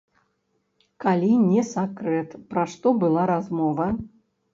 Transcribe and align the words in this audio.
Калі 1.03 1.27
не 1.41 1.65
сакрэт, 1.73 2.31
пра 2.53 2.63
што 2.73 2.95
была 3.05 3.27
размова? 3.33 3.87